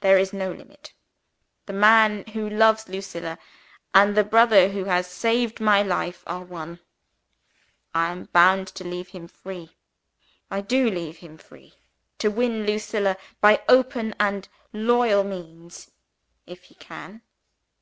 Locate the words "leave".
8.84-9.08, 10.88-11.18